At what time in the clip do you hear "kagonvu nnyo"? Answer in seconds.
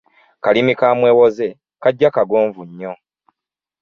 2.15-2.93